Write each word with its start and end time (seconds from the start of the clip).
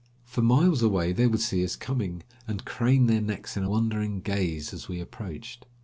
For 0.25 0.41
miles 0.41 0.81
away 0.81 1.13
they 1.13 1.27
would 1.27 1.41
see 1.41 1.63
us 1.63 1.75
coming, 1.75 2.23
and 2.47 2.65
crane 2.65 3.05
their 3.05 3.21
necks 3.21 3.55
in 3.55 3.69
wondering 3.69 4.21
gaze 4.21 4.73
as 4.73 4.87
we 4.89 4.99
approached. 4.99 5.67